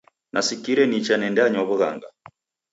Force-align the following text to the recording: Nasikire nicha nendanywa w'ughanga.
Nasikire 0.33 0.83
nicha 0.87 1.15
nendanywa 1.17 1.61
w'ughanga. 1.67 2.07